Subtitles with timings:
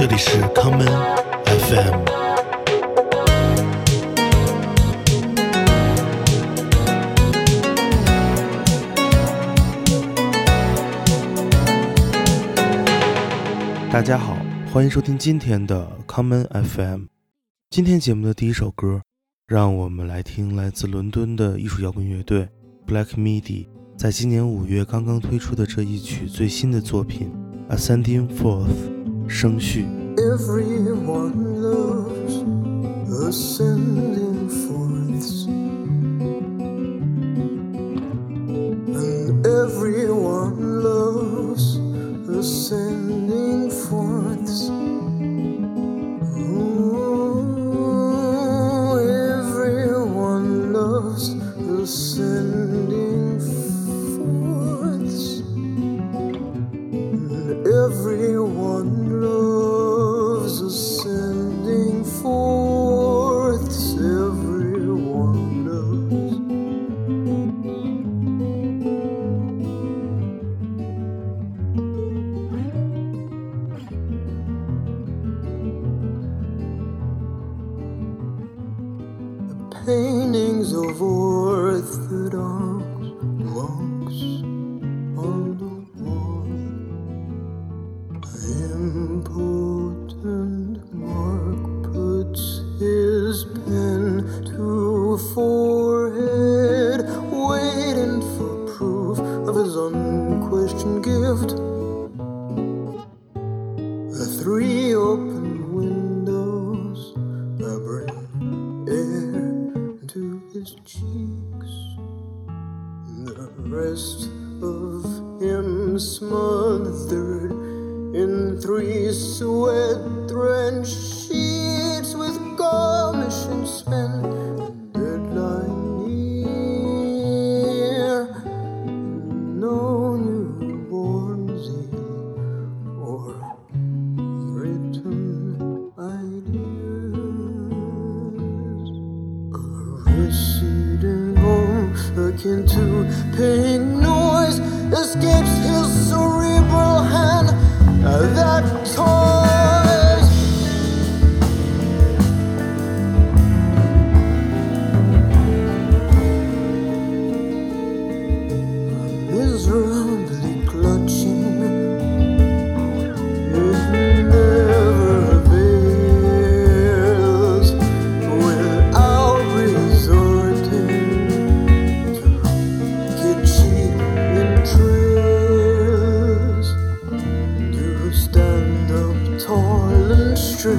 [0.00, 0.88] 这里是 common
[1.44, 2.04] FM。
[13.92, 14.38] 大家好，
[14.72, 17.02] 欢迎收听今天的 common FM。
[17.68, 19.02] 今天节目的第一首歌，
[19.46, 22.48] 让我们来听来自伦敦的艺术摇滚乐队
[22.86, 23.66] Black Midi
[23.98, 27.30] 在今年五月刚刚推出的这一曲最新的作品
[27.76, 28.64] 《Ascending Fourth》
[29.30, 29.86] 升序。
[30.16, 32.42] Everyone loves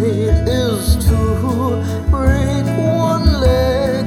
[0.03, 1.16] and is to
[2.09, 4.06] break one leg.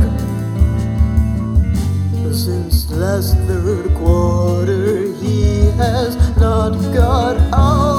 [2.35, 7.94] Since last third quarter, he has not got out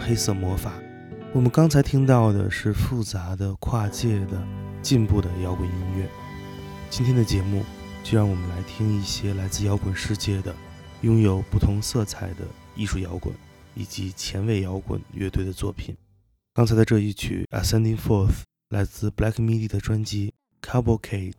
[0.00, 0.72] 黑色魔法。
[1.32, 4.42] 我们刚才听到的是复杂的、跨界的、
[4.82, 6.08] 进步的摇滚音乐。
[6.88, 7.62] 今天的节目
[8.02, 10.52] 就让我们来听一些来自摇滚世界的、
[11.02, 13.32] 拥有不同色彩的艺术摇滚
[13.74, 15.96] 以及前卫摇滚乐队的作品。
[16.52, 18.28] 刚才的这一曲《Ascending Forth》
[18.70, 20.34] 来自 Black Midi 的专辑
[20.68, 21.32] 《Cavalcade》。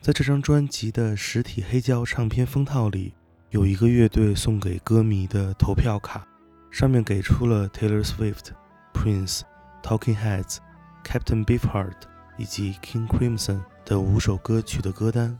[0.00, 3.14] 在这张专辑的实体黑胶唱片封套里，
[3.50, 6.26] 有一个乐队送给歌迷的投票卡，
[6.72, 8.46] 上面给出了 Taylor Swift、
[8.94, 9.42] Prince、
[9.82, 10.56] Talking Heads、
[11.04, 11.92] Captain Beefheart
[12.38, 15.38] 以及 King Crimson 的五首歌曲的歌单。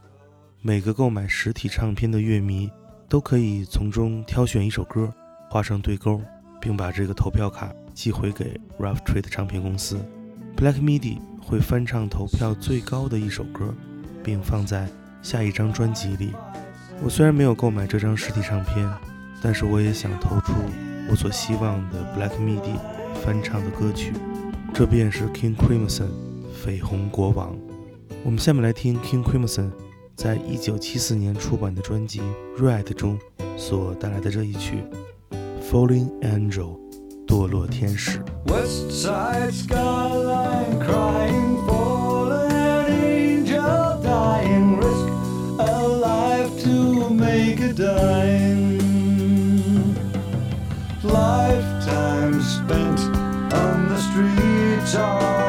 [0.60, 2.70] 每个购买实体唱片的乐迷
[3.08, 5.10] 都可以从中挑选一首歌，
[5.50, 6.20] 画上对勾，
[6.60, 9.98] 并把这个投票卡寄回给 Rough Trade 唱片公司。
[10.54, 13.74] Black Midi 会翻唱投票最高的一首歌，
[14.22, 14.86] 并放在
[15.22, 16.34] 下一张专辑里。
[17.02, 18.86] 我虽然没有购买这张实体唱片，
[19.42, 20.52] 但是我也想投出
[21.11, 22.78] 我所希望的 Black Midi
[23.23, 24.12] 翻唱的歌曲。
[24.75, 26.09] 这便是 King Crimson
[26.64, 27.54] 绯红国王。
[28.25, 29.71] 我们下面来听 King Crimson
[30.16, 32.21] 在一九七四年出版的专辑
[32.59, 33.18] 《Red》中
[33.56, 34.85] 所带来的这一曲
[35.71, 36.78] 《Falling Angel》
[37.26, 38.21] 堕落天使。
[38.47, 45.09] West side skyline crying for an angel dying, risk
[45.59, 48.51] a life to make a dime.
[54.92, 55.41] Streets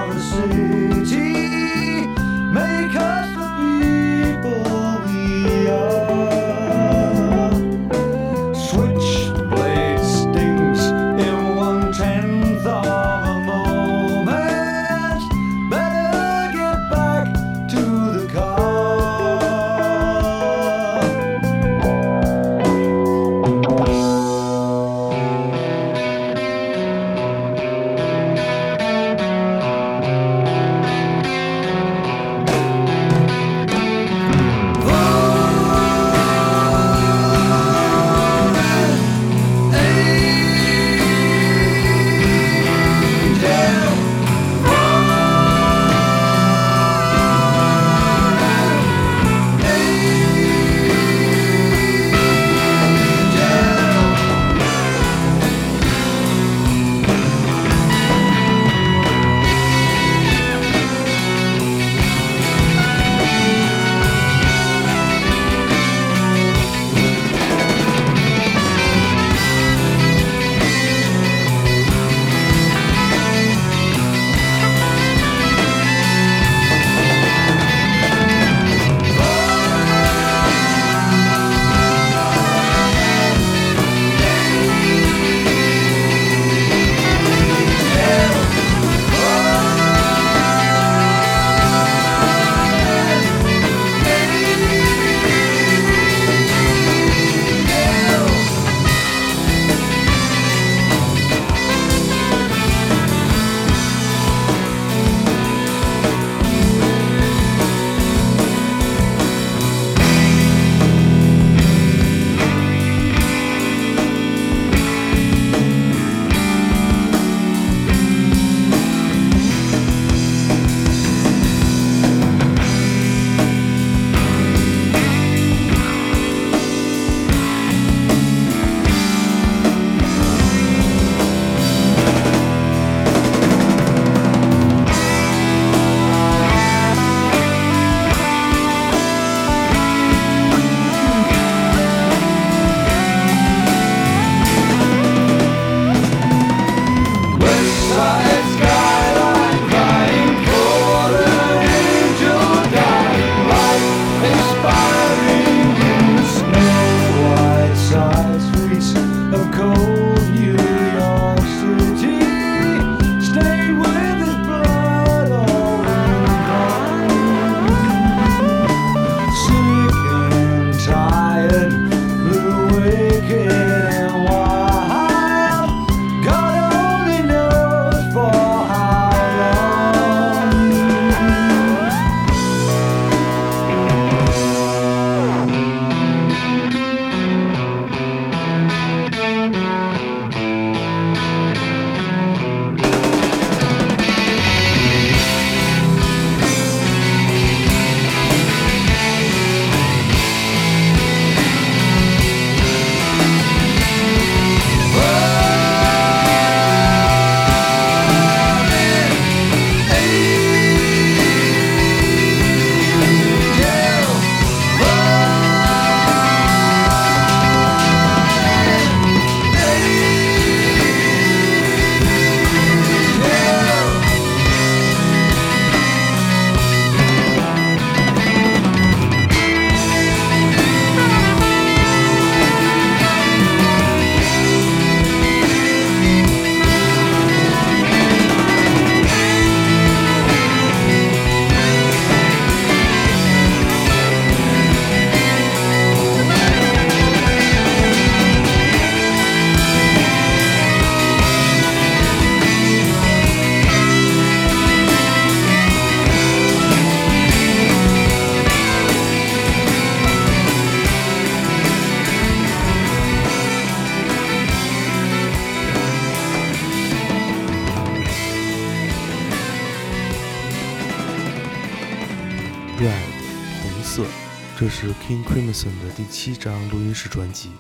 [276.24, 277.52] 七张录音室专辑。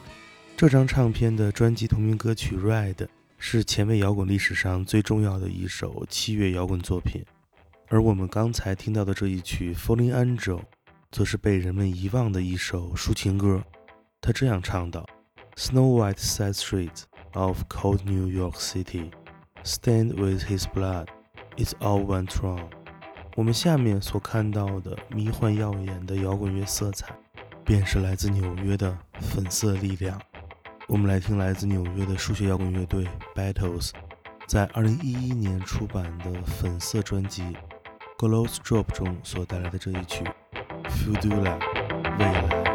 [0.55, 2.93] 这张唱片的专辑同名歌曲《Red》
[3.37, 7.25] 是前卫摇滚历史上最重要的一首七月摇滚作品，
[7.89, 10.59] 而我们刚才听到的这一曲《Falling Angel》，
[11.11, 13.61] 则是被人们遗忘的一首抒情歌。
[14.21, 15.05] 他这样唱道
[15.57, 17.01] ：“Snow White side streets
[17.33, 19.11] of cold New York City
[19.65, 21.07] stand with his blood,
[21.57, 22.69] it's all went wrong。”
[23.35, 27.13] 我们下面所看到的迷幻耀眼的摇滚乐色彩。
[27.65, 30.19] 便是来自纽约的粉色力量。
[30.87, 33.91] 我们来听来自纽约的数学摇滚乐队 Battles
[34.47, 37.43] 在2011年出版的粉色专辑
[38.17, 40.23] 《Glows Drop》中所带来的这一曲
[40.89, 41.59] 《Fudula》
[42.19, 42.72] 未来。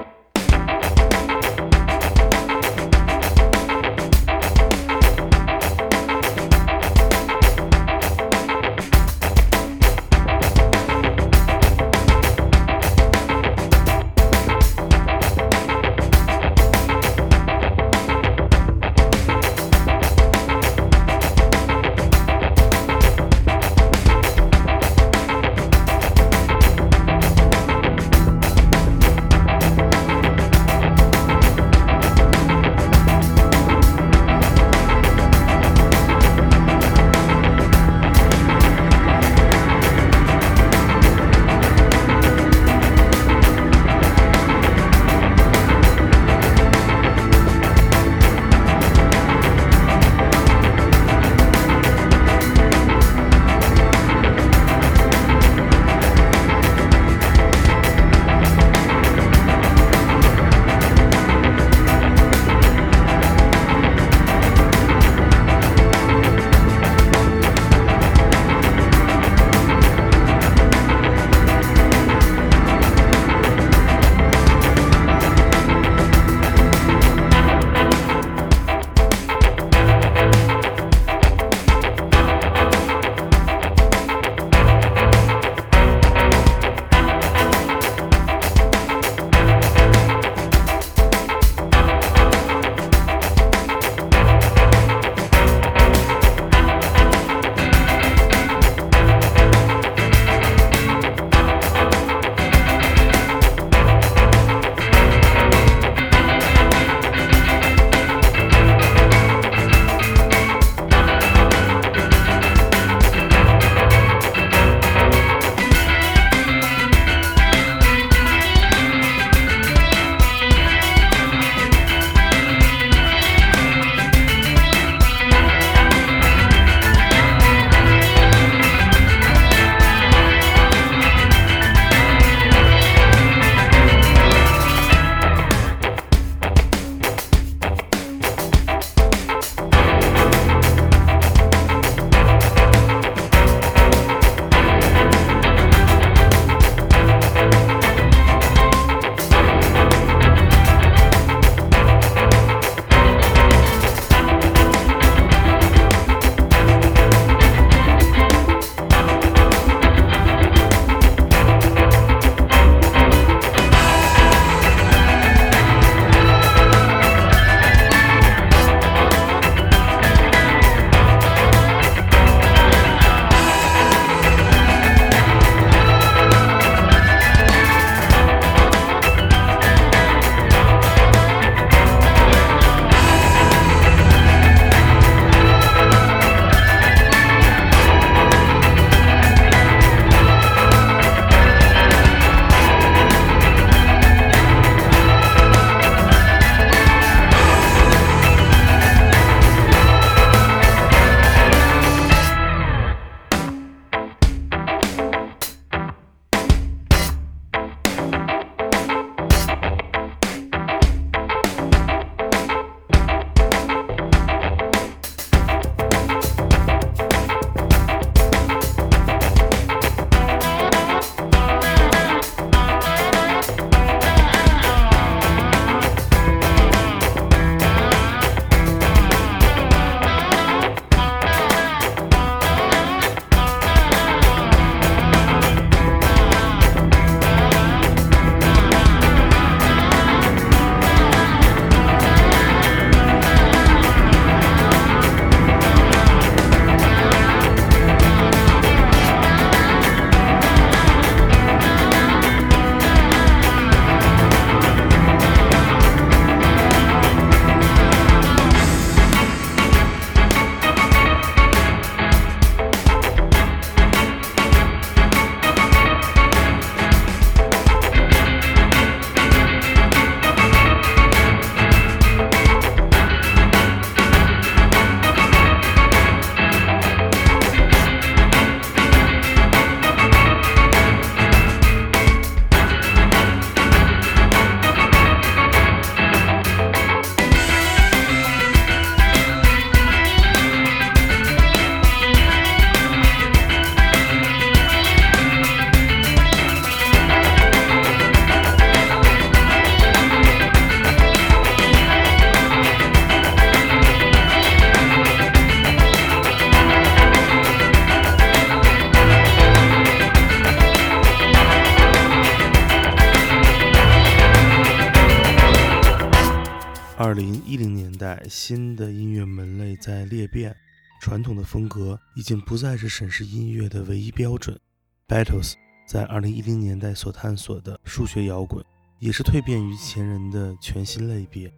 [317.89, 320.55] 年代新的音乐门类在裂变，
[321.01, 324.61] 传统的风格已经不再是审视音乐的唯一标准。
[325.09, 325.55] Battles
[325.87, 328.63] 在2010年代所探索的数学摇滚，
[328.99, 331.51] 也是蜕变于前人的全新类别。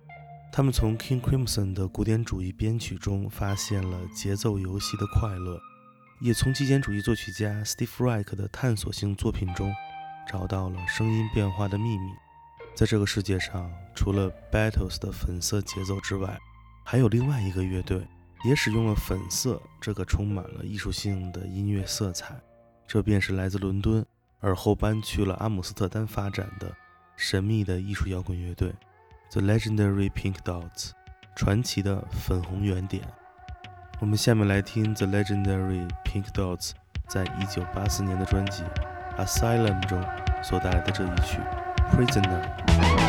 [0.53, 5.61] 他们从 King Crimson 的古典主义编曲中发现了节奏游戏的快乐，
[6.21, 9.75] 也从极简主义作曲家 Steve Reich 的探索性作品中
[10.31, 12.12] 找到了声音变化的秘密。
[12.74, 16.38] 在这个世界上，除了 Battles 的粉色节奏之外，
[16.85, 18.06] 还有另外一个乐队
[18.44, 22.35] 也使用了粉色这个充满了艺术性的音乐色彩，
[22.87, 24.04] 这便是来自伦敦
[24.40, 26.74] 而后搬去了阿姆斯特丹发展的
[27.16, 28.72] 神秘的艺术摇滚乐队。
[29.30, 30.92] The Legendary Pink Dots，
[31.37, 33.02] 传奇的粉红圆点。
[34.00, 36.70] 我们下面来听 The Legendary Pink Dots
[37.06, 38.62] 在一九八四年的专辑
[39.18, 40.02] 《Asylum》中
[40.42, 41.37] 所带来的这一曲
[41.90, 43.00] 《Prisoner》。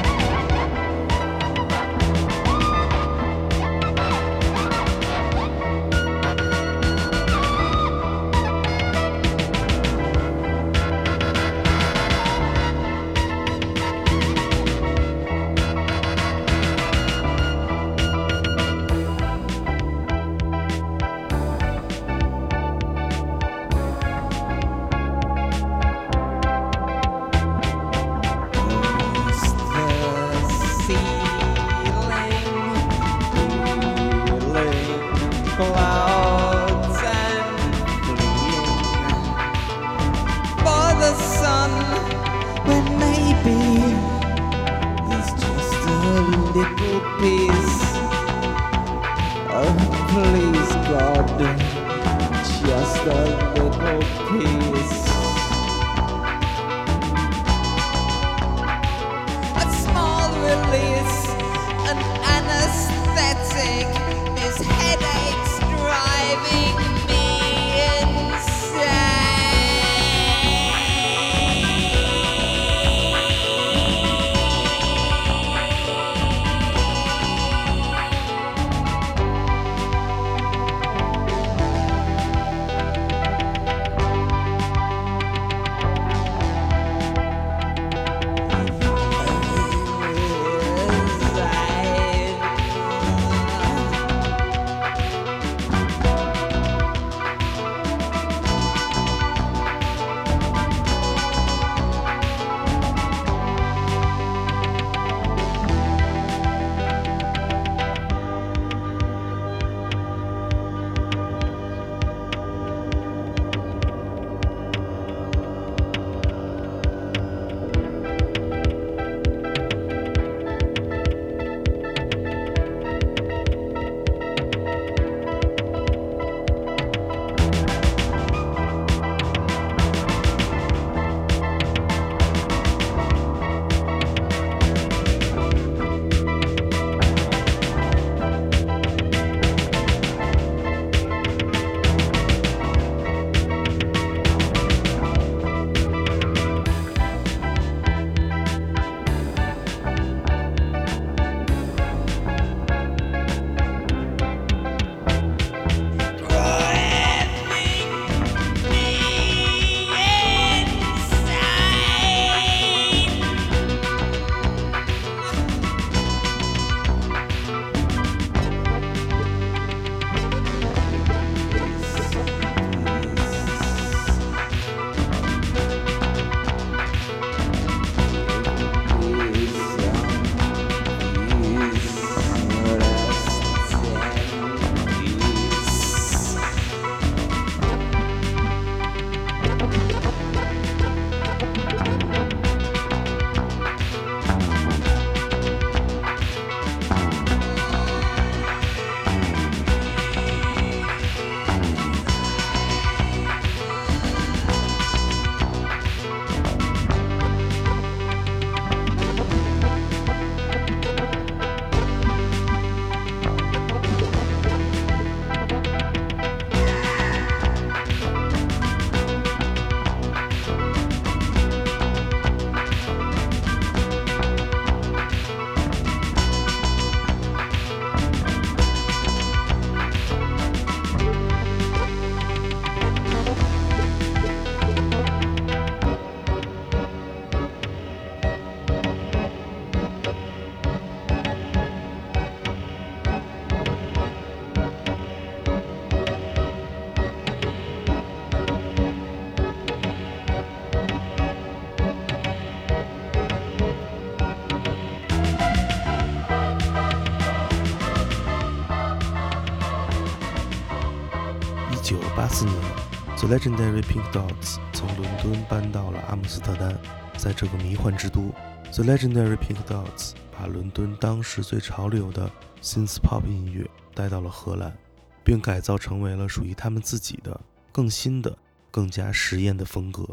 [263.32, 266.78] Legendary Pink Dots 从伦敦搬到了阿姆斯特丹。
[267.18, 268.30] 在这个迷幻之都
[268.74, 272.30] ，The Legendary Pink Dots 把伦敦当时最潮流的
[272.62, 273.66] synth pop 音乐
[273.96, 274.78] 带到了荷兰，
[275.24, 277.40] 并改造成为了属于他们自己的、
[277.72, 278.38] 更新的、
[278.70, 280.06] 更加实验的风格。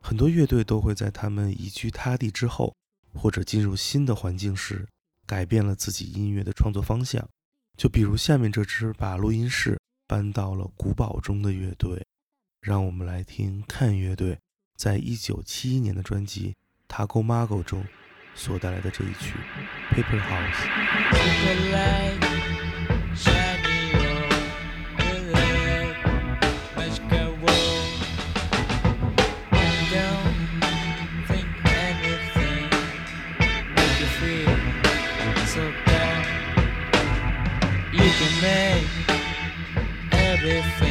[0.00, 2.72] 很多乐队都会在他们移居他地之后，
[3.12, 4.86] 或者进入新的环境时，
[5.26, 7.28] 改变了自己音乐的创作方向。
[7.76, 12.00] 就比如下面这支把录音室搬到了古堡中的乐队，
[12.61, 14.37] 让我们来听看乐队
[14.75, 16.53] 在一九七一年的专辑《
[16.93, 17.85] Taco Mago》中
[18.35, 19.35] 所带来的这一曲《
[19.95, 20.53] Paper House》。
[21.45, 22.21] The light
[23.15, 24.29] shining on
[24.97, 25.97] the lake,
[26.75, 27.87] magical world.
[29.91, 30.35] Don't
[31.27, 32.69] think anything,
[33.75, 34.55] make you feel
[35.47, 36.23] so calm.
[37.93, 38.89] You can make
[40.11, 40.90] everything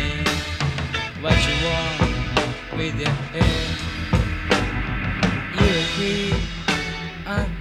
[1.21, 3.69] what you want with your head.
[5.53, 6.33] You agree
[7.27, 7.60] until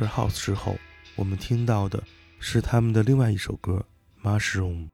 [0.00, 0.76] 曲《Paper House》之后，
[1.16, 2.02] 我们听到的
[2.38, 3.84] 是他们的另外一首歌
[4.26, 4.86] 《Mushroom》。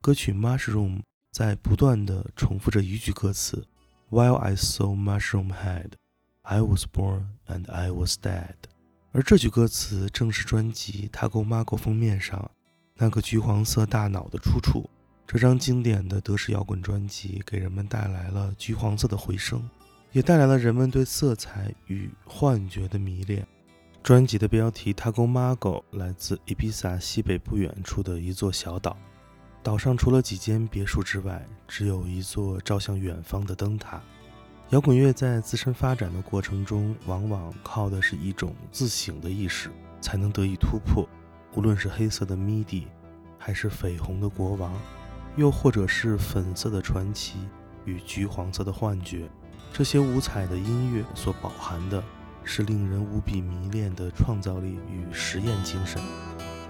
[0.00, 0.98] 歌曲《Mushroom》
[1.32, 3.66] 在不断地重复着一句歌词
[4.10, 5.92] ：“While I saw mushroom head,
[6.42, 8.54] I was born and I was dead。”
[9.12, 12.50] 而这句歌词正是专辑《Taco Mago》封面上
[12.96, 14.88] 那个橘黄色大脑的出处。
[15.26, 19.68] 这张经典的德式摇滚专辑给人们带来了橘黄色的回声，
[20.12, 23.44] 也带来了人们对色彩与幻觉的迷恋。
[24.04, 28.94] 专辑的标题《Tago Mago》来自伊比萨西北不远处的一座小岛，
[29.62, 34.02] 岛上除了几间别墅之外，只有一座照向远方的灯塔。
[34.68, 39.70] 摇滚乐在自身发展的过程中，往往靠的是一种自省的意识
[40.02, 41.08] 才能得以突破。
[41.54, 42.84] 无论是黑色的 MIDI，
[43.38, 44.70] 还是绯红的国王。
[45.36, 47.38] 又或者是粉色的传奇
[47.86, 49.30] 与橘黄色的幻觉，
[49.72, 52.04] 这些五彩的音乐所饱含的
[52.44, 56.00] 是令人无比迷恋的创造力与实验精神。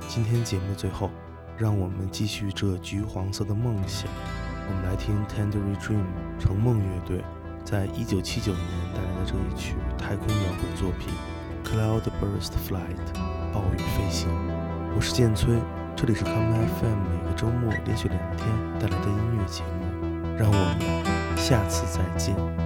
[0.09, 1.11] 今天节目的最后，
[1.59, 4.09] 让我们继续这橘黄色的梦想。
[4.67, 6.05] 我们来听 Tender Dream
[6.39, 7.23] 成梦乐队
[7.65, 8.65] 在一九七九年
[8.95, 11.13] 带来的这一曲太空摇滚作品
[11.69, 12.97] 《Cloud Burst Flight》
[13.53, 14.29] 暴雨飞行。
[14.97, 15.59] 我是剑崔。
[15.97, 18.49] 这里是 Come FM，每个周末连续两天
[18.81, 22.64] 带来的音乐节目，让我们下次再见。